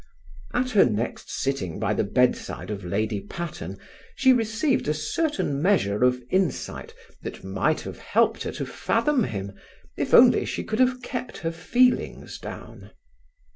[0.51, 3.77] At her next sitting by the bedside of Lady Patterne
[4.15, 9.51] she received a certain measure of insight that might have helped her to fathom him,
[9.95, 12.89] if only she could have kept her feelings down.